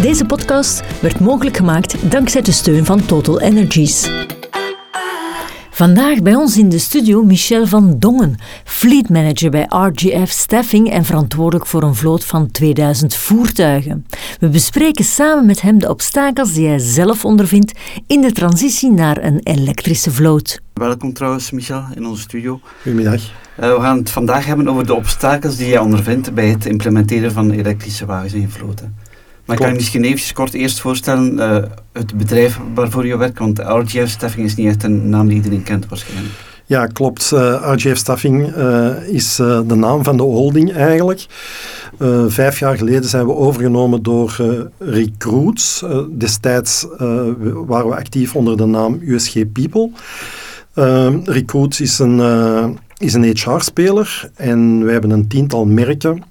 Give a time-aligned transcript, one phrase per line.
[0.00, 4.08] Deze podcast werd mogelijk gemaakt dankzij de steun van Total Energies.
[5.78, 11.04] Vandaag bij ons in de studio Michel van Dongen, fleet manager bij RGF Staffing en
[11.04, 14.06] verantwoordelijk voor een vloot van 2000 voertuigen.
[14.40, 19.24] We bespreken samen met hem de obstakels die hij zelf ondervindt in de transitie naar
[19.24, 20.60] een elektrische vloot.
[20.72, 22.60] Welkom trouwens, Michel, in onze studio.
[22.82, 23.20] Goedemiddag.
[23.60, 27.32] Uh, we gaan het vandaag hebben over de obstakels die jij ondervindt bij het implementeren
[27.32, 28.96] van elektrische wagens in je vloten.
[29.48, 31.56] Maar ik kan je misschien even kort eerst voorstellen uh,
[31.92, 35.62] het bedrijf waarvoor je werkt, want RGF Staffing is niet echt een naam die iedereen
[35.62, 36.34] kent waarschijnlijk.
[36.66, 37.30] Ja, klopt.
[37.34, 41.26] Uh, eh, RGF Staffing uh, is de naam van de holding eigenlijk.
[42.28, 44.36] vijf jaar geleden zijn we overgenomen door
[44.78, 45.84] Recruits.
[46.10, 46.86] destijds
[47.66, 49.90] waren we actief onder de naam USG People.
[51.24, 56.22] Recruits is een, is een HR-speler en wij hebben een tiental merken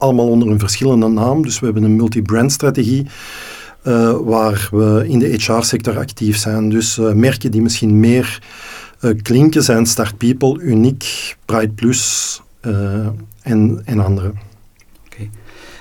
[0.00, 1.42] allemaal onder een verschillende naam.
[1.42, 3.06] Dus we hebben een multi-brand strategie.
[3.84, 6.68] Uh, waar we in de HR-sector actief zijn.
[6.68, 8.42] Dus uh, merken die misschien meer
[9.00, 12.40] uh, klinken zijn Start People, Unique, Pride Plus
[13.42, 14.32] en, en andere.
[15.06, 15.30] Okay.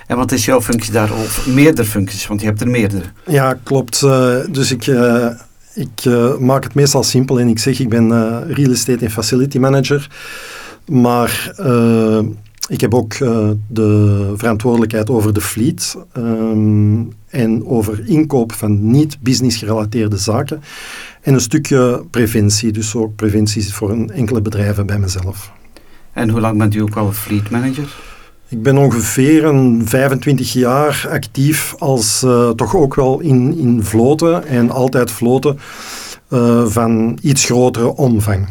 [0.07, 1.11] En wat is jouw functie daar?
[1.11, 3.05] Of meerdere functies, want je hebt er meerdere.
[3.25, 3.99] Ja, klopt.
[4.51, 4.85] dus ik,
[5.73, 6.05] ik
[6.39, 8.09] maak het meestal simpel en ik zeg ik ben
[8.53, 10.09] real estate en facility manager.
[10.85, 11.51] Maar
[12.69, 19.57] ik heb ook uh, de verantwoordelijkheid over de fleet um, en over inkoop van niet-business
[19.57, 20.61] gerelateerde zaken.
[21.21, 25.51] En een stukje preventie, dus ook preventie voor een enkele bedrijven bij mezelf.
[26.13, 27.95] En hoe lang bent u ook al fleet manager?
[28.47, 34.45] Ik ben ongeveer een 25 jaar actief als uh, toch ook wel in, in vloten
[34.45, 35.59] en altijd vloten
[36.29, 38.47] uh, van iets grotere omvang.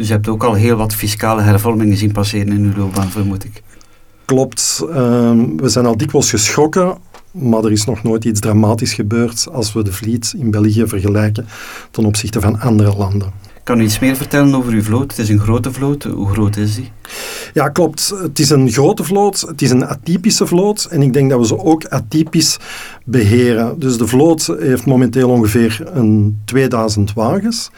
[0.00, 3.44] Dus je hebt ook al heel wat fiscale hervormingen zien passeren in uw loopbaan, vermoed
[3.44, 3.62] ik.
[4.24, 4.84] Klopt.
[4.92, 6.98] Ehm, we zijn al dikwijls geschrokken,
[7.30, 11.46] maar er is nog nooit iets dramatisch gebeurd als we de vliet in België vergelijken
[11.90, 13.32] ten opzichte van andere landen.
[13.64, 15.10] Kan u iets meer vertellen over uw vloot?
[15.10, 16.02] Het is een grote vloot.
[16.02, 16.90] Hoe groot is die?
[17.52, 18.14] Ja, klopt.
[18.22, 19.40] Het is een grote vloot.
[19.40, 20.84] Het is een atypische vloot.
[20.84, 22.58] En ik denk dat we ze ook atypisch
[23.04, 23.78] beheren.
[23.78, 27.70] Dus de vloot heeft momenteel ongeveer een 2000 wagens.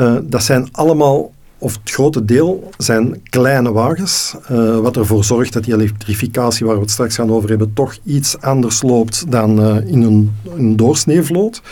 [0.00, 4.34] Uh, dat zijn allemaal, of het grote deel, zijn kleine wagens.
[4.50, 7.96] Uh, wat ervoor zorgt dat die elektrificatie, waar we het straks gaan over hebben, toch
[8.04, 11.62] iets anders loopt dan uh, in een, een doorsneevloot.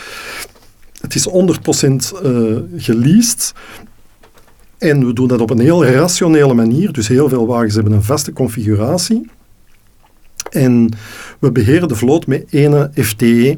[1.01, 1.31] Het is 100%
[2.75, 3.53] geleased.
[4.77, 6.91] En we doen dat op een heel rationele manier.
[6.91, 9.29] Dus heel veel wagens hebben een vaste configuratie.
[10.49, 10.89] En
[11.39, 13.57] we beheren de vloot met ene FTE,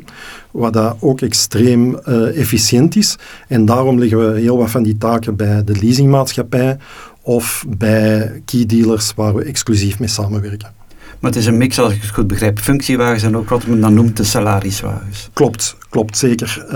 [0.52, 3.18] wat dat ook extreem uh, efficiënt is.
[3.48, 6.78] En daarom leggen we heel wat van die taken bij de leasingmaatschappij
[7.22, 10.80] of bij key dealers waar we exclusief mee samenwerken.
[11.20, 13.82] Maar het is een mix, als ik het goed begrijp, functiewagens en ook wat men
[13.82, 15.30] dan noemt de salariswagens.
[15.34, 16.66] Klopt, klopt zeker.
[16.68, 16.74] Uh,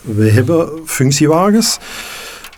[0.00, 1.78] we hebben functiewagens.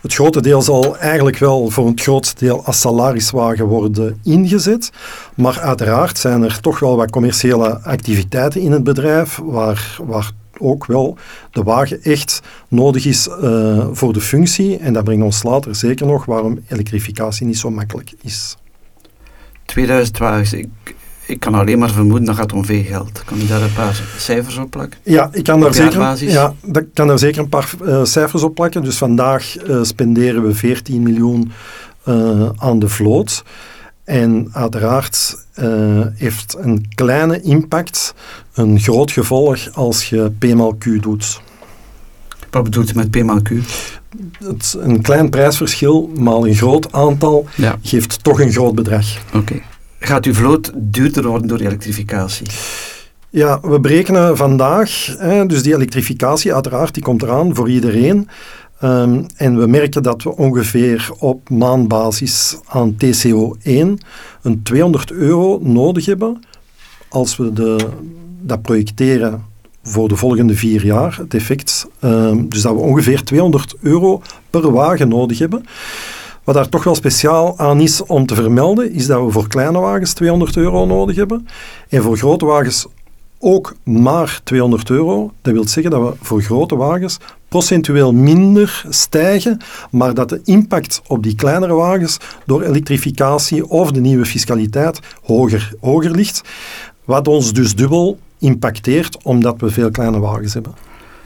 [0.01, 4.91] Het grote deel zal eigenlijk wel voor het grootste deel als salariswagen worden ingezet.
[5.35, 10.85] Maar uiteraard zijn er toch wel wat commerciële activiteiten in het bedrijf waar, waar ook
[10.85, 11.17] wel
[11.51, 14.77] de wagen echt nodig is uh, voor de functie.
[14.77, 18.57] En dat brengt ons later zeker nog waarom elektrificatie niet zo makkelijk is.
[19.65, 20.69] 2000 wagens, ik,
[21.31, 23.23] ik kan alleen maar vermoeden dat gaat om veel geld.
[23.25, 24.99] Kan je daar een paar cijfers op plakken?
[25.03, 28.55] Ja, ik kan, daar zeker, ja, dat kan daar zeker een paar uh, cijfers op
[28.55, 28.83] plakken.
[28.83, 31.51] Dus vandaag uh, spenderen we 14 miljoen
[32.05, 33.43] uh, aan de vloot.
[34.03, 35.45] En uiteraard
[36.15, 38.13] heeft een kleine impact
[38.53, 40.45] een groot gevolg als je P
[40.79, 41.41] Q doet.
[42.49, 43.49] Wat bedoelt u met P Q?
[44.39, 47.77] Het, een klein prijsverschil maal een groot aantal ja.
[47.81, 49.05] geeft toch een groot bedrag.
[49.33, 49.61] Oké.
[50.03, 52.47] Gaat uw vloot duurder worden door elektrificatie?
[53.29, 58.29] Ja, we berekenen vandaag, hè, dus die elektrificatie uiteraard, die komt eraan voor iedereen.
[58.83, 64.03] Um, en we merken dat we ongeveer op maandbasis aan TCO1
[64.41, 66.43] een 200 euro nodig hebben
[67.09, 67.87] als we de,
[68.41, 69.45] dat projecteren
[69.83, 71.87] voor de volgende vier jaar, het effect.
[72.03, 75.65] Um, dus dat we ongeveer 200 euro per wagen nodig hebben.
[76.43, 79.79] Wat daar toch wel speciaal aan is om te vermelden, is dat we voor kleine
[79.79, 81.47] wagens 200 euro nodig hebben
[81.89, 82.87] en voor grote wagens
[83.39, 85.31] ook maar 200 euro.
[85.41, 87.17] Dat wil zeggen dat we voor grote wagens
[87.47, 89.57] procentueel minder stijgen,
[89.91, 95.73] maar dat de impact op die kleinere wagens door elektrificatie of de nieuwe fiscaliteit hoger,
[95.79, 96.41] hoger ligt.
[97.05, 100.73] Wat ons dus dubbel impacteert omdat we veel kleine wagens hebben.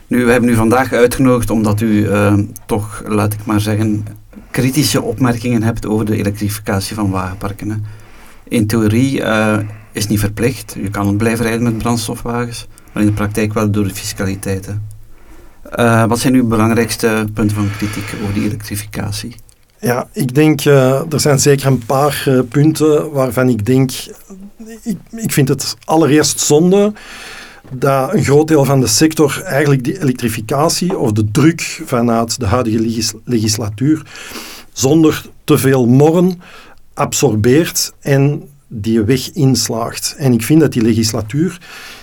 [0.07, 2.33] Nu, we hebben u vandaag uitgenodigd omdat u uh,
[2.65, 4.05] toch, laat ik maar zeggen,
[4.51, 7.85] kritische opmerkingen hebt over de elektrificatie van wagenparken.
[8.47, 9.57] In theorie uh,
[9.91, 10.75] is niet verplicht.
[10.81, 14.69] Je kan blijven rijden met brandstofwagens, maar in de praktijk wel door de fiscaliteit.
[15.79, 19.35] Uh, wat zijn uw belangrijkste punten van kritiek over die elektrificatie?
[19.79, 23.91] Ja, ik denk, uh, er zijn zeker een paar punten waarvan ik denk,
[24.83, 26.93] ik, ik vind het allereerst zonde
[27.71, 32.45] dat een groot deel van de sector eigenlijk die elektrificatie of de druk vanuit de
[32.45, 34.01] huidige legislatuur
[34.73, 36.41] zonder te veel morren
[36.93, 40.15] absorbeert en die weg inslaagt.
[40.17, 41.59] En ik vind dat die legislatuur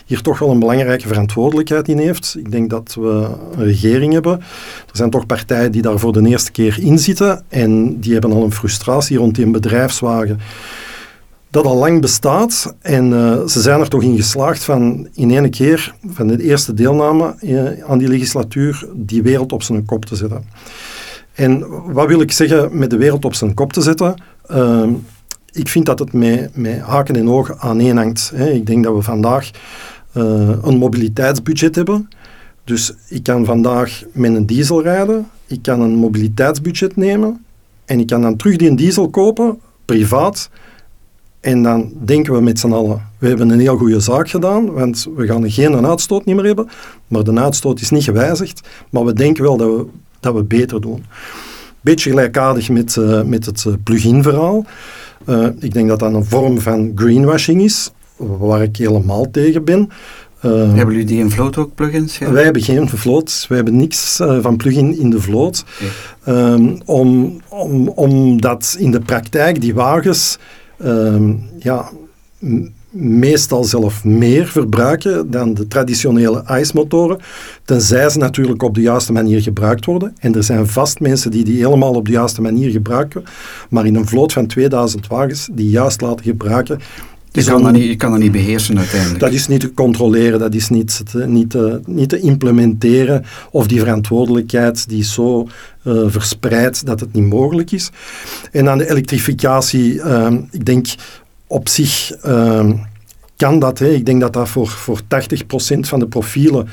[0.06, 2.34] hier toch wel een belangrijke verantwoordelijkheid in heeft.
[2.38, 4.40] Ik denk dat we een regering hebben.
[4.40, 8.32] Er zijn toch partijen die daar voor de eerste keer in zitten en die hebben
[8.32, 10.40] al een frustratie rond die bedrijfswagen
[11.52, 12.74] dat al lang bestaat.
[12.80, 16.74] En uh, ze zijn er toch in geslaagd van in één keer, van de eerste
[16.74, 20.44] deelname uh, aan die legislatuur, die wereld op zijn kop te zetten.
[21.34, 24.14] En wat wil ik zeggen met de wereld op zijn kop te zetten?
[24.50, 24.88] Uh,
[25.52, 28.32] ik vind dat het met, met haken en ogen aaneen hangt.
[28.34, 28.50] Hè.
[28.50, 29.50] Ik denk dat we vandaag
[30.12, 32.08] een mobiliteitsbudget hebben.
[32.64, 37.44] Dus ik kan vandaag met een diesel rijden, ik kan een mobiliteitsbudget nemen
[37.84, 40.50] en ik kan dan terug die diesel kopen, privaat,
[41.42, 45.06] en dan denken we met z'n allen, we hebben een heel goede zaak gedaan, want
[45.16, 46.68] we gaan geen uitstoot niet meer hebben,
[47.06, 49.86] maar de uitstoot is niet gewijzigd, maar we denken wel dat we,
[50.20, 51.04] dat we beter doen.
[51.80, 54.64] Beetje gelijkaardig met, uh, met het uh, plug-in verhaal.
[55.26, 59.88] Uh, ik denk dat dat een vorm van greenwashing is, waar ik helemaal tegen ben.
[60.40, 62.18] hebben jullie die in vloot ook plugins?
[62.18, 62.30] Ja?
[62.30, 65.64] Wij hebben geen vloot, wij hebben niks van plug-in in de vloot.
[66.28, 70.38] Um, om, om, omdat in de praktijk die wagens
[70.82, 71.90] Ehm, ja,
[72.90, 77.18] meestal zelf meer verbruiken dan de traditionele ICE-motoren,
[77.64, 80.14] tenzij ze natuurlijk op de juiste manier gebruikt worden.
[80.18, 83.24] En er zijn vast mensen die die helemaal op de juiste manier gebruiken,
[83.70, 86.80] maar in een vloot van 2000 wagens die juist laten gebruiken,
[87.32, 89.20] je kan, dat niet, je kan dat niet beheersen uiteindelijk.
[89.20, 93.24] Dat is niet te controleren, dat is niet te, niet te, niet te implementeren.
[93.50, 95.48] Of die verantwoordelijkheid die is zo
[95.84, 97.90] uh, verspreid dat het niet mogelijk is.
[98.52, 100.86] En aan de elektrificatie, uh, ik denk
[101.46, 102.70] op zich uh,
[103.36, 103.78] kan dat.
[103.78, 103.88] Hè.
[103.88, 105.04] Ik denk dat dat voor, voor 80%
[105.78, 106.68] van de profielen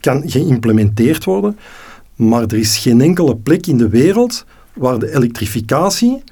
[0.00, 1.58] kan geïmplementeerd worden.
[2.14, 6.22] Maar er is geen enkele plek in de wereld waar de elektrificatie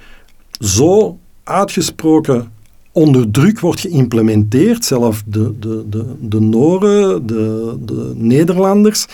[0.60, 2.52] zo uitgesproken
[2.96, 4.84] onder druk wordt geïmplementeerd.
[4.84, 9.06] Zelfs de, de, de, de Noren, de, de Nederlanders,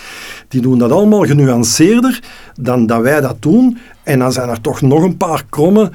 [0.47, 2.23] die doen dat allemaal genuanceerder
[2.61, 3.77] dan dat wij dat doen.
[4.03, 5.91] En dan zijn er toch nog een paar kromme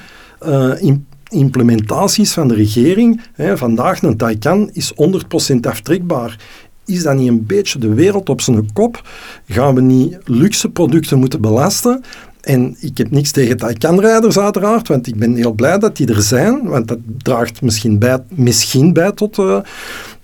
[0.46, 0.96] uh,
[1.29, 3.20] implementaties van de regering.
[3.55, 4.93] vandaag een Taycan is
[5.52, 6.38] 100% aftrekbaar.
[6.84, 9.08] Is dat niet een beetje de wereld op zijn kop?
[9.46, 12.02] Gaan we niet luxe producten moeten belasten?
[12.48, 16.22] En ik heb niks tegen Taycan-rijders uiteraard, want ik ben heel blij dat die er
[16.22, 19.58] zijn, want dat draagt misschien bij, misschien bij tot, uh,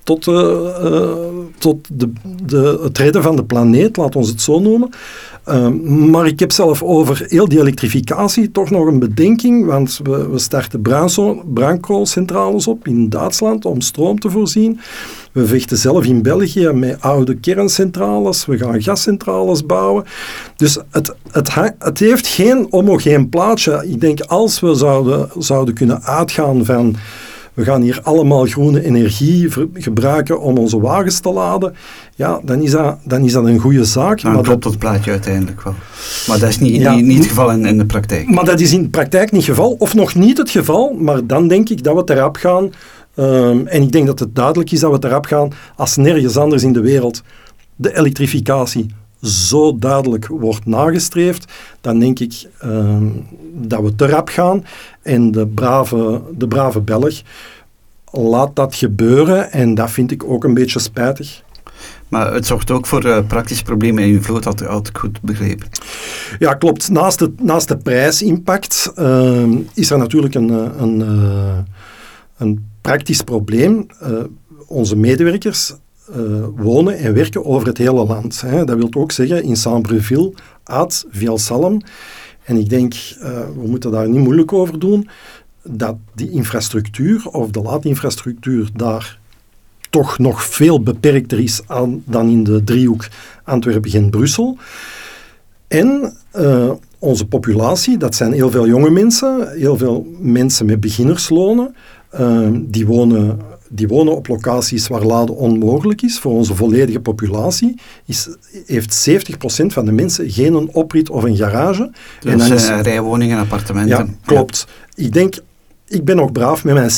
[0.05, 0.35] tot, uh,
[0.85, 1.13] uh,
[1.59, 2.13] tot de,
[2.45, 4.91] de, het redden van de planeet, laat ons het zo noemen.
[5.45, 10.29] Ehm, maar ik heb zelf over heel die elektrificatie toch nog een bedenking, want we,
[10.29, 10.83] we starten
[11.55, 14.81] bruinkoolcentrales op in Duitsland om stroom te voorzien.
[15.33, 20.05] We vechten zelf in België met oude kerncentrales, we gaan gascentrales bouwen.
[20.57, 23.87] Dus het, het, het heeft geen homogeen plaatje.
[23.89, 26.97] Ik denk als we zouden, zouden kunnen uitgaan van
[27.55, 31.75] we gaan hier allemaal groene energie gebruiken om onze wagens te laden,
[32.15, 34.23] ja, dan is dat, dan is dat een goede zaak.
[34.23, 35.75] Nou, maar klopt dat plaatje uiteindelijk wel.
[36.27, 38.31] Maar dat is niet, niet, niet, het geval in, in de praktijk.
[38.31, 41.27] Maar dat is in de praktijk niet het geval, of nog niet het geval, maar
[41.27, 42.73] dan denk ik dat we erop gaan.
[43.19, 46.63] Um, en ik denk dat het duidelijk is dat we erop gaan als nergens anders
[46.63, 47.23] in de wereld
[47.77, 48.87] de elektrificatie
[49.25, 53.07] zo duidelijk wordt nagestreefd, dan denk ik ehm,
[53.53, 54.65] dat we te rap gaan.
[55.03, 57.23] En de brave, de brave Belg
[58.11, 61.43] laat dat gebeuren en dat vind ik ook een beetje spijtig.
[62.09, 65.21] Maar het zorgt ook voor uh, praktische problemen in uw vloot, had, had ik goed
[65.21, 65.69] begrepen.
[66.39, 66.91] Ja, klopt.
[66.91, 71.59] Naast de, naast de prijsimpact ehm, is er natuurlijk een, eh, een, uh,
[72.37, 73.87] een praktisch probleem.
[74.67, 75.73] onze medewerkers
[76.11, 78.41] uh, wonen en werken over het hele land.
[78.41, 78.65] Hè.
[78.65, 80.33] Dat wil ook zeggen in Saint-Breville,
[80.65, 81.81] Aad, Vielsalm.
[82.45, 83.29] En ik denk, uh,
[83.61, 85.09] we moeten daar niet moeilijk over doen,
[85.63, 89.19] dat die infrastructuur of de laadinfrastructuur daar
[89.91, 91.63] toch nog veel beperkter is
[92.05, 93.09] dan in de driehoek
[93.45, 94.59] Antwerpen-Gent-Brussel.
[95.69, 101.75] En uh, onze populatie, dat zijn heel veel jonge mensen, heel veel mensen met beginnerslonen,
[102.55, 106.19] die wonen die wonen op locaties waar laden onmogelijk is.
[106.19, 108.29] Voor onze volledige populatie is,
[108.67, 111.91] heeft 70% van de mensen geen oprit of een garage.
[112.21, 113.97] Dus en dan is, rijwoningen en appartementen.
[113.97, 114.67] Ja, klopt.
[114.95, 115.35] Ik denk
[115.89, 116.91] ik ben nog braaf met mijn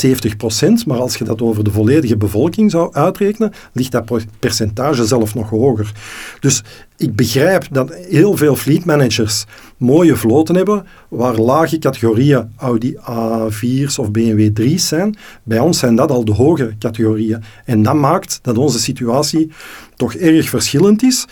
[0.83, 5.35] 70%, maar als je dat over de volledige bevolking zou uitrekenen, ligt dat percentage zelf
[5.35, 5.93] nog hoger.
[6.41, 6.63] Dus
[6.97, 9.45] ik begrijp dat heel veel fleetmanagers
[9.77, 15.17] mooie vloten hebben waar lage categorieën Audi A4's of BMW 3's zijn.
[15.43, 17.43] Bij ons zijn dat al de hoge categorieën.
[17.65, 19.51] En dat maakt dat onze situatie
[19.97, 21.27] toch erg verschillend is.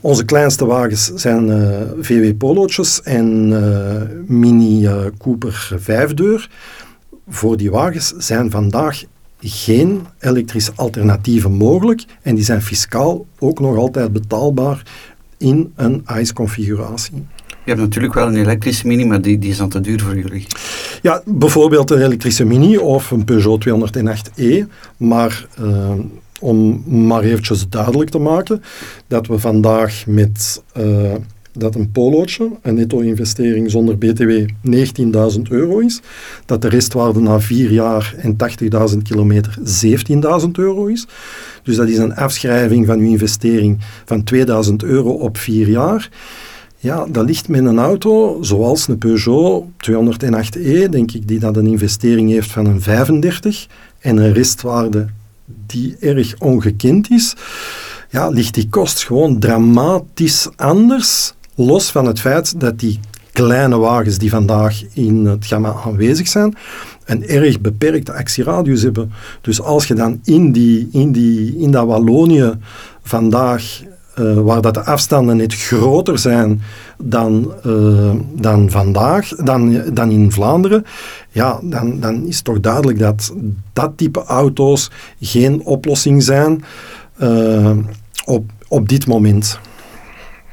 [0.00, 6.50] Onze kleinste wagens zijn eh, VW Polo'tjes en uh, Mini uh, Cooper vijfdeur.
[7.28, 9.02] Voor die wagens zijn vandaag
[9.40, 14.82] geen elektrische alternatieven mogelijk en die zijn fiscaal ook nog altijd betaalbaar
[15.38, 17.26] in een ICE-configuratie.
[17.64, 20.16] Je hebt natuurlijk wel een elektrische Mini, maar die, die is dan te duur voor
[20.18, 20.46] jullie.
[21.02, 24.64] Ja, bijvoorbeeld een elektrische Mini of een Peugeot 208e,
[24.96, 25.46] maar
[26.40, 28.62] om maar eventjes duidelijk te maken
[29.06, 31.12] dat we vandaag met uh,
[31.58, 34.30] dat een polootje, een netto-investering zonder btw,
[35.36, 36.00] 19.000 euro is.
[36.46, 38.36] Dat de restwaarde na vier jaar en
[38.92, 39.58] 80.000 kilometer
[40.42, 41.06] 17.000 euro is.
[41.62, 46.08] Dus dat is een afschrijving van uw investering van 2000 euro op vier jaar.
[46.84, 51.66] Ja, dat ligt met een auto zoals een Peugeot 208e, denk ik, die dat een
[51.66, 53.66] investering heeft van een 35
[53.98, 55.06] en een restwaarde
[55.66, 57.34] die erg ongekend is,
[58.10, 61.34] ja, ligt die kost gewoon dramatisch anders.
[61.54, 63.00] Los van het feit dat die
[63.32, 66.54] kleine wagens die vandaag in het gamma aanwezig zijn,
[67.04, 69.12] een erg beperkte actieradius hebben.
[69.40, 72.52] Dus als je dan in, die, in, die, in dat Wallonië
[73.02, 73.82] vandaag
[74.18, 76.62] uh, waar dat de afstanden net groter zijn
[76.98, 80.84] dan, uh, dan vandaag, dan, dan in Vlaanderen,
[81.30, 83.32] ja, dan, dan is toch duidelijk dat
[83.72, 84.90] dat type auto's
[85.20, 86.64] geen oplossing zijn
[87.22, 87.70] uh,
[88.24, 89.58] op, op dit moment.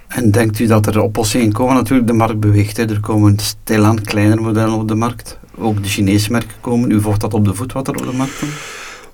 [0.08, 1.76] En denkt u dat er oplossingen komen?
[1.76, 2.78] Natuurlijk, de markt beweegt.
[2.78, 2.90] Hè.
[2.90, 5.40] Er komen stilaan kleinere modellen op de markt.
[5.58, 6.92] Ook de Chinese merken komen.
[6.92, 8.52] U volgt dat op de voet wat er op de markt komt?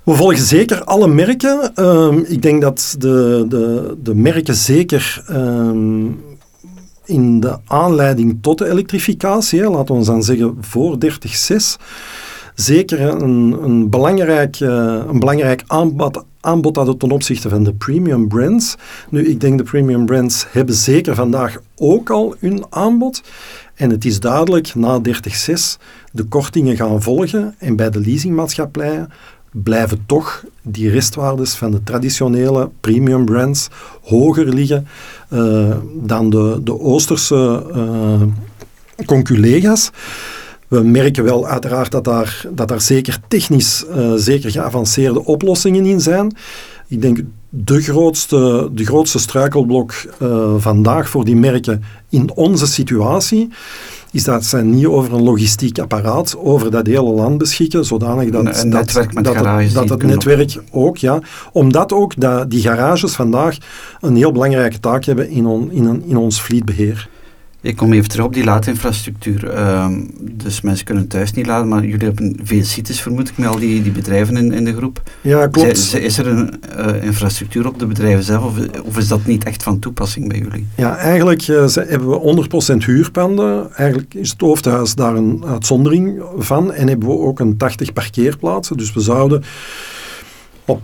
[0.08, 1.72] We volgen zeker alle merken.
[1.76, 6.20] Um, ik denk dat de, de, de merken zeker um,
[7.06, 11.12] in de aanleiding tot de elektrificatie, laten we dan zeggen voor 30.6,
[12.56, 14.70] zeker een, een, belangrijk, uh,
[15.08, 18.76] een belangrijk aanbod, aanbod hadden ten opzichte van de premium brands.
[19.10, 23.22] Nu, ik denk de premium brands hebben zeker vandaag ook al hun aanbod.
[23.76, 25.14] En het is duidelijk, na 30.6
[26.12, 29.10] de kortingen gaan volgen en bij de leasingmaatschappijen
[29.64, 33.68] blijven toch die restwaardes van de traditionele premium brands
[34.02, 34.88] hoger liggen
[35.34, 38.22] uh, dan de, de Oosterse uh,
[39.06, 39.92] conculega's.
[40.68, 46.02] We merken wel uiteraard dat daar, dat daar zeker technisch uh, zeker geavanceerde oplossingen in
[46.02, 46.38] zijn.
[46.88, 49.94] Ik denk de grootste, de grootste struikelblok
[50.58, 53.50] vandaag voor die merken in onze situatie
[54.12, 58.64] is dat zij niet over een logistiek apparaat over dat hele land beschikken, zodanig dat,
[58.64, 58.92] een, dat,
[59.74, 61.20] dat, het netwerk ook, ja,
[61.52, 63.58] omdat ook dat die garages vandaag
[64.02, 67.10] een heel belangrijke taak hebben in, on, in, in ons fleetbeheer.
[67.62, 69.54] Ik kom even terug op die laadinfrastructuur.
[69.54, 69.88] Uh,
[70.20, 73.60] dus mensen kunnen thuis niet laden, maar jullie hebben veel sites, vermoed ik, met al
[73.60, 75.02] die, die bedrijven in, in de groep.
[75.22, 75.96] Ja, klopt.
[75.96, 79.64] is er een uh, infrastructuur op de bedrijven zelf, of, of, is dat niet echt
[79.64, 80.68] van toepassing bij jullie?
[80.76, 82.48] Ja, eigenlijk uh, hebben we
[82.82, 83.74] 100% huurpanden.
[83.76, 86.74] Eigenlijk is het hoofdhuis daar een uitzondering van.
[86.74, 88.78] En hebben we ook een 80 parkeerplaatsen.
[88.78, 89.44] Dus we zouden
[90.66, 90.82] op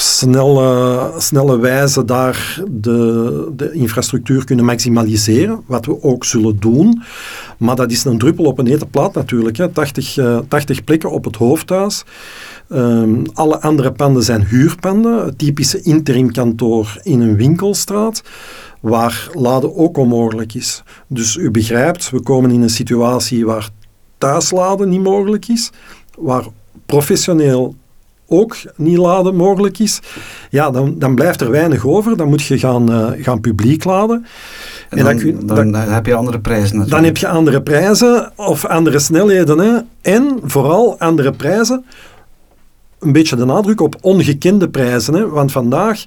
[0.00, 7.02] snelle, snelle wijze daar de, de infrastructuur kunnen maximaliseren, wat we ook zullen doen.
[7.58, 9.56] Maar dat is een druppel op een hete plaat natuurlijk.
[9.56, 9.68] Hè.
[9.68, 12.04] 80, uh, 80 plekken op het hoofdhuis.
[12.68, 15.24] Um, alle andere panden zijn huurpanden.
[15.24, 18.22] Het typische interimkantoor in een winkelstraat,
[18.80, 20.82] waar laden ook onmogelijk is.
[21.06, 23.68] Dus u begrijpt, we komen in een situatie waar
[24.18, 25.70] thuisladen niet mogelijk is,
[26.18, 26.44] waar
[26.86, 27.74] professioneel
[28.32, 30.00] ook niet laden mogelijk is,
[30.50, 32.16] ja, dan, dan blijft er weinig over.
[32.16, 34.26] Dan moet je gaan, uh, gaan publiek laden.
[34.88, 36.90] En, dan, dan, dan, dan, heb je andere prijzen natuurlijk.
[36.90, 39.58] Dan heb je andere prijzen of andere snelheden.
[39.58, 39.78] Hè.
[40.02, 41.84] En vooral andere prijzen.
[42.98, 45.14] Een beetje de nadruk op ongekende prijzen.
[45.14, 45.28] Hè.
[45.28, 46.04] Want vandaag,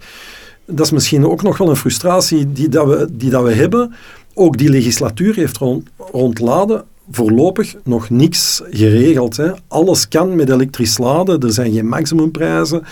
[0.66, 3.94] dat is misschien ook nog wel een frustratie die, dat we, die dat we hebben.
[4.34, 9.38] Ook die legislatuur heeft rond, rond laden voorlopig nog niks geregeld.
[9.38, 9.52] Hè.
[9.68, 12.84] Alles kan met elektrisch laden, er zijn geen maximumprijzen,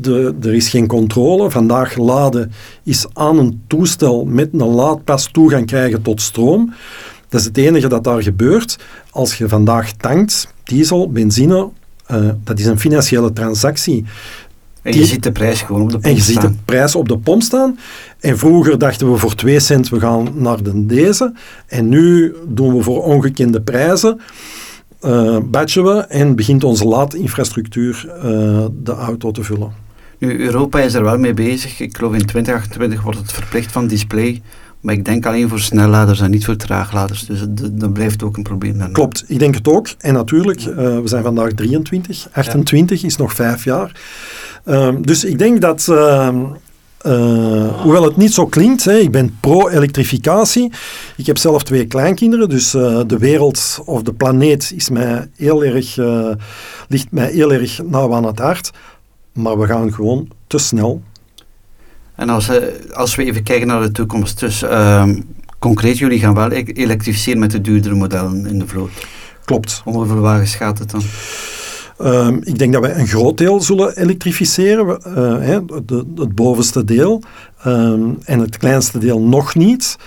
[0.00, 1.50] de, er is geen controle.
[1.50, 2.52] Vandaag laden
[2.82, 6.74] is aan een toestel met een laadpas toegang krijgen tot stroom.
[7.28, 8.78] Dat is het enige dat daar gebeurt.
[9.10, 11.68] Als je vandaag tankt, diesel, benzine,
[12.10, 14.04] uh, dat is een financiële transactie.
[14.84, 16.42] En je ziet de prijs gewoon op de pomp En je staan.
[16.42, 17.78] ziet de prijs op de pomp staan.
[18.20, 21.32] En vroeger dachten we voor 2 cent, we gaan naar de deze.
[21.66, 24.20] En nu doen we voor ongekende prijzen,
[25.04, 28.22] uh, batchen we en begint onze laadinfrastructuur uh,
[28.82, 29.72] de auto te vullen.
[30.18, 31.80] Nu, Europa is er wel mee bezig.
[31.80, 34.42] Ik geloof in 2028 wordt het verplicht van display.
[34.80, 37.26] Maar ik denk alleen voor snelladers en niet voor traagladers.
[37.26, 38.78] Dus dat blijft ook een probleem.
[38.78, 38.92] Dan.
[38.92, 39.88] Klopt, ik denk het ook.
[39.98, 43.06] En natuurlijk, uh, we zijn vandaag 23, 28 ja.
[43.06, 43.92] is nog vijf jaar.
[44.66, 46.28] Uh, dus ik denk dat, uh,
[47.82, 50.72] hoewel het niet zo klinkt, hè, ik ben pro-elektrificatie.
[51.16, 55.64] Ik heb zelf twee kleinkinderen, dus uh, de wereld of de planeet is mij heel
[55.64, 56.30] erg, uh,
[56.88, 58.70] ligt mij heel erg nauw aan het hart.
[59.32, 61.02] Maar we gaan gewoon te snel.
[62.14, 62.50] En als,
[62.92, 65.08] als we even kijken naar de toekomst, dus uh,
[65.58, 68.90] concreet, jullie gaan wel e elektrificeren met de duurdere modellen in de vloot.
[69.44, 69.82] Klopt.
[69.84, 71.02] Om hoeveel wagens gaat het dan?
[72.02, 75.00] Um, ik denk dat wij een groot deel zullen elektrificeren,
[75.86, 77.22] de, het bovenste deel,
[77.66, 79.98] um, en het kleinste deel nog niet.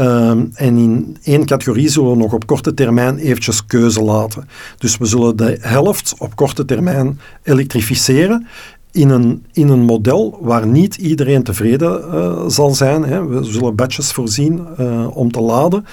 [0.00, 4.48] Um, en in één categorie zullen we nog op korte termijn eventjes keuze laten.
[4.78, 8.46] Dus we zullen de helft op korte termijn elektrificeren
[8.92, 13.04] in een, in een model waar niet iedereen tevreden uh, zal zijn.
[13.04, 13.26] Hè.
[13.26, 15.86] We zullen badges voorzien uh, om te laden.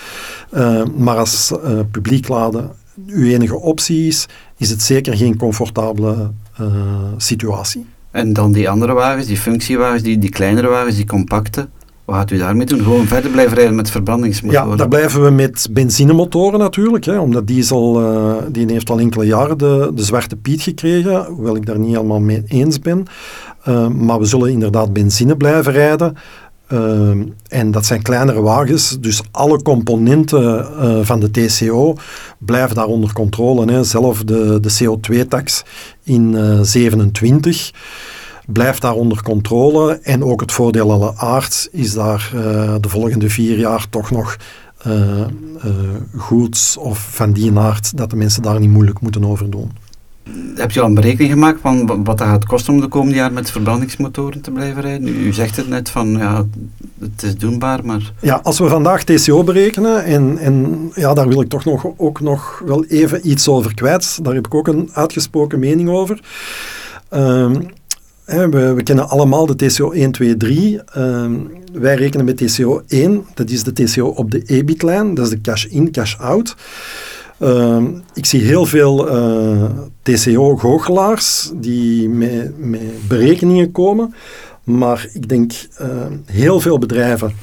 [0.98, 1.54] Maar als
[1.92, 2.72] publiek laden
[3.08, 4.26] uw enige optie is,
[4.58, 6.32] is het zeker geen comfortabele
[7.18, 7.86] situatie.
[8.12, 11.68] En dan die andere wagens, die functiewagens, die, die kleinere wagens, die compacte.
[12.06, 12.80] Wat gaat u daarmee doen?
[12.80, 14.70] Gewoon verder blijven rijden met verbrandingsmotoren?
[14.70, 17.06] Ja, daar blijven we met benzinemotoren natuurlijk.
[17.06, 21.26] Hè, omdat diesel, uh, die heeft al enkele jaren de, de zwarte piet gekregen.
[21.26, 23.06] Hoewel ik daar niet helemaal mee eens ben.
[23.68, 26.16] Uh, maar we zullen inderdaad benzine blijven rijden.
[26.70, 27.10] Uh,
[27.48, 31.96] en dat zijn kleinere wagens, dus alle componenten uh, van de TCO
[32.38, 33.72] blijven daar onder controle.
[33.72, 33.84] Hè.
[33.84, 35.64] Zelf de, de CO2-tax
[36.04, 37.72] in uh, 27
[38.46, 40.00] blijft daar onder controle.
[40.04, 44.38] En ook het voordeel alle aard is daar uh, de volgende vier jaar toch nog
[46.16, 49.72] goed of van die aard dat de mensen daar niet moeilijk moeten over doen.
[50.56, 53.34] Heb je al een berekening gemaakt van wat dat gaat kosten om de komende jaar
[53.34, 55.08] met verbrandingsmotoren te blijven rijden?
[55.08, 56.46] U zegt het net van ja,
[57.00, 58.12] het is doenbaar, maar.
[58.22, 62.22] Ja, als we vandaag TCO berekenen, en, en ja, daar wil ik toch nog, ook
[62.22, 66.20] nog wel even iets over kwijt, daar heb ik ook een uitgesproken mening over.
[67.14, 67.66] Um,
[68.28, 70.80] we, we, kennen allemaal de TCO 1, 2, 3.
[70.98, 71.26] Uh,
[71.74, 75.42] wij rekenen met TCO 1, dat is de TCO op de EBIT-lijn, dat is de
[75.42, 76.56] cash-in, cash-out.
[77.40, 79.70] Uh, ik zie heel veel uh,
[80.02, 84.14] TCO-goochelaars die met, met, berekeningen komen,
[84.64, 85.88] maar ik denk uh,
[86.26, 87.36] heel veel bedrijven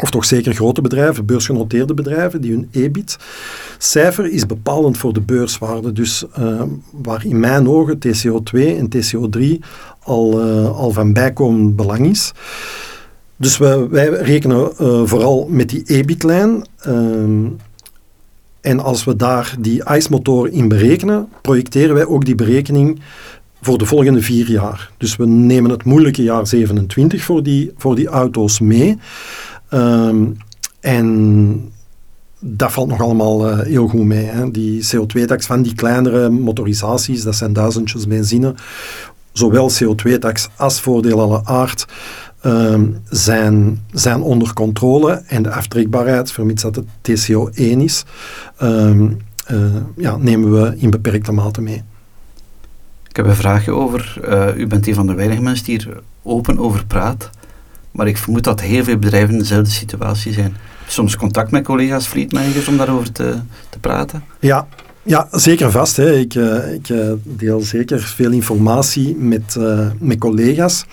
[0.00, 5.92] of toch zeker grote bedrijven, beursgenoteerde bedrijven, die hun EBIT-cijfer is bepalend voor de beurswaarde.
[5.92, 6.62] Dus uh,
[6.92, 9.64] waar in mijn ogen TCO2 en TCO3
[10.02, 10.40] al,
[10.72, 12.32] al van bijkomend belang is.
[13.36, 14.76] Dus wij, wij rekenen
[15.08, 16.64] vooral met die EBIT-lijn.
[18.60, 23.00] En als we daar die ICE-motor in berekenen, projecteren wij ook die berekening
[23.62, 24.90] voor de volgende vier jaar.
[24.96, 28.98] Dus we nemen het moeilijke jaar 27 voor die, voor die auto's mee.
[29.70, 30.36] Um,
[30.80, 31.72] en
[32.38, 34.24] dat valt nog allemaal uh, heel goed mee.
[34.24, 34.50] Hè.
[34.50, 38.54] Die CO2-tax van die kleinere motorisaties, dat zijn duizendjes benzine,
[39.32, 41.86] zowel CO2-tax als voordeel alle aard,
[42.42, 45.22] um, zijn, zijn onder controle.
[45.26, 48.04] En de aftrekbaarheid, vermits dat het TCO 1 is,
[48.62, 49.18] um,
[49.50, 49.58] uh,
[49.96, 51.82] ja, nemen we in beperkte mate mee.
[53.08, 54.20] Ik heb een vraagje over.
[54.28, 57.30] Uh, u bent een van de weinige mensen die hier open over praat.
[57.90, 60.56] Maar ik vermoed dat heel veel bedrijven in dezelfde situatie zijn.
[60.86, 63.36] Soms contact met collega's, fleetmanagers, om daarover te,
[63.68, 64.24] te praten?
[64.40, 64.66] Ja,
[65.02, 65.96] ja, zeker vast.
[65.96, 66.16] Hè.
[66.16, 70.84] Ik, uh, ik uh, deel zeker veel informatie met, uh, met collega's.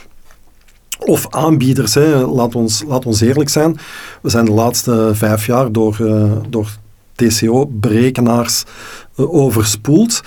[0.99, 2.25] Of aanbieders, hè.
[2.25, 3.77] Laat, ons, laat ons eerlijk zijn.
[4.21, 5.97] We zijn de laatste vijf jaar door,
[6.49, 6.69] door
[7.15, 8.63] TCO-berekenaars
[9.15, 10.21] overspoeld.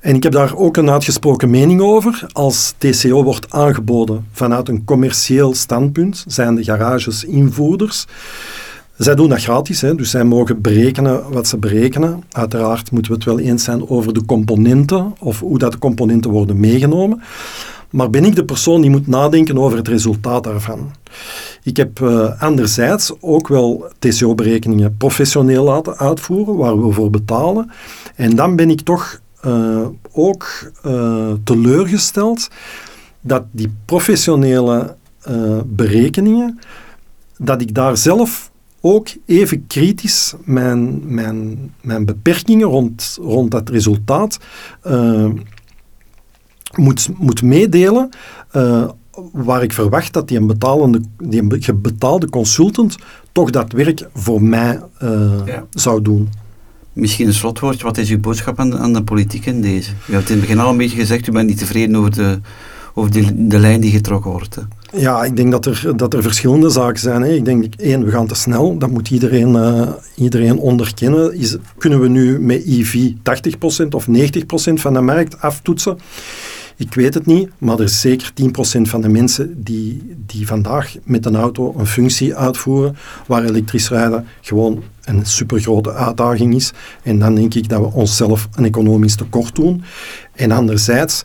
[0.00, 2.26] En ik heb daar ook een uitgesproken mening over.
[2.32, 8.06] Als TCO wordt aangeboden vanuit een commercieel standpunt, zijn de garages invoerders.
[8.96, 12.24] Zij doen dat gratis, hè, dus zij mogen berekenen wat ze berekenen.
[12.30, 16.60] Uiteraard moeten we het wel eens zijn over de componenten of hoe dat componenten worden
[16.60, 17.22] meegenomen.
[17.94, 20.90] Maar ben ik de persoon die moet nadenken over het resultaat daarvan?
[21.62, 27.70] Ik heb uh, anderzijds ook wel TCO-berekeningen professioneel laten uitvoeren, waar we voor betalen.
[28.14, 32.48] En dan ben ik toch uh, ook uh, teleurgesteld
[33.20, 34.96] dat die professionele
[35.66, 36.58] berekeningen,
[37.36, 44.38] dat ik daar zelf ook even kritisch mijn, mijn, mijn beperkingen rond, rond dat resultaat
[46.76, 48.08] moet, moet meedelen.
[48.56, 48.88] Uh,
[49.32, 52.96] waar ik verwacht dat die een, betalende, die een betaalde consultant
[53.32, 55.64] toch dat werk voor mij uh, ja.
[55.70, 56.28] zou doen.
[56.92, 57.84] Misschien een slotwoordje.
[57.84, 59.90] Wat is uw boodschap aan de, aan de politiek in deze?
[60.08, 62.40] U hebt in het begin al een beetje gezegd, u bent niet tevreden over de,
[62.94, 64.54] over de, de lijn die getrokken wordt.
[64.54, 64.62] Hè?
[64.98, 67.22] Ja, ik denk dat er, dat er verschillende zaken zijn.
[67.22, 67.28] Hè.
[67.28, 68.78] Ik denk, één, we gaan te snel.
[68.78, 71.34] Dat moet iedereen, uh, iedereen onderkennen.
[71.34, 73.10] Is, kunnen we nu met EV
[73.84, 74.10] 80% of 90%
[74.74, 75.98] van de markt aftoetsen?
[76.76, 78.32] Ik weet het niet, maar er is zeker
[78.78, 83.88] 10% van de mensen die, die vandaag met een auto een functie uitvoeren waar elektrisch
[83.88, 86.72] rijden gewoon een supergrote uitdaging is.
[87.02, 89.82] En dan denk ik dat we onszelf een economisch tekort doen.
[90.32, 91.22] En anderzijds,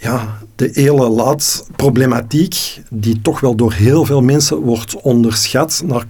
[0.00, 6.06] ja, de hele laadproblematiek, die toch wel door heel veel mensen wordt onderschat naar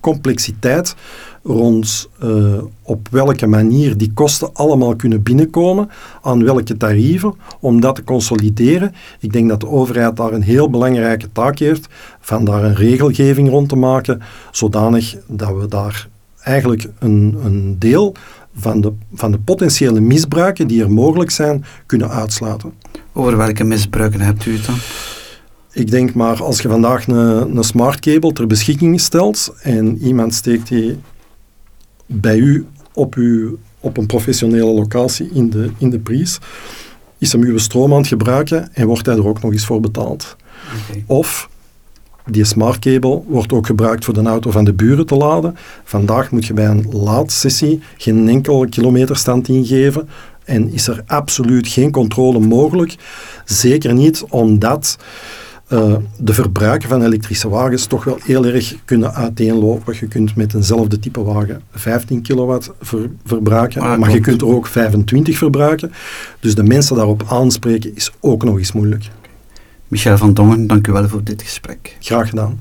[0.00, 0.94] complexiteit
[1.42, 5.90] rond uh, op welke manier die kosten allemaal kunnen binnenkomen,
[6.22, 8.94] aan welke tarieven, om dat te consolideren.
[9.20, 11.86] Ik denk dat de overheid daar een heel belangrijke taak heeft,
[12.20, 16.08] van daar een regelgeving rond te maken, zodanig dat we daar
[16.40, 18.14] eigenlijk een, een deel
[18.56, 22.72] van de, van de potentiële misbruiken die er mogelijk zijn, kunnen uitsluiten.
[23.12, 24.76] Over welke misbruiken hebt u het dan?
[25.72, 30.34] Ik denk maar, als je vandaag een, een smart cable ter beschikking stelt en iemand
[30.34, 30.98] steekt die
[32.06, 36.38] bij u op, uw, op een professionele locatie in de, in de prijs,
[37.18, 39.80] is hem uw stroom aan het gebruiken en wordt hij er ook nog eens voor
[39.80, 40.36] betaald.
[41.06, 41.48] Of
[42.26, 45.56] die smart cable wordt ook gebruikt voor de auto van de buren te laden.
[45.84, 50.08] Vandaag moet je bij een laadsessie geen enkele kilometerstand ingeven
[50.44, 52.96] en is er absoluut geen controle mogelijk.
[53.44, 54.98] Zeker niet omdat
[55.68, 59.94] uh, de verbruiken van elektrische wagens toch wel heel erg kunnen uiteenlopen.
[60.00, 62.70] Je kunt met eenzelfde type wagen 15 kilowatt
[63.24, 65.92] verbruiken, ah, maar je kunt er ook 25 verbruiken.
[66.40, 69.04] Dus de mensen daarop aanspreken is ook nog eens moeilijk.
[69.88, 71.96] Michel van Dongen, dank u wel voor dit gesprek.
[72.00, 72.60] Graag gedaan.